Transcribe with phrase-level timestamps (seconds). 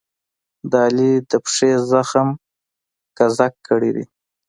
[0.71, 2.27] د علي د پښې زخم
[3.17, 4.05] ګذک کړی دی.